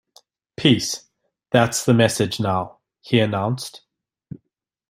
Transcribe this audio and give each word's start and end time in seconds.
Peace- 0.57 1.07
that's 1.51 1.85
the 1.85 1.93
message 1.93 2.39
now, 2.39 2.79
he 3.01 3.19
announced. 3.19 3.81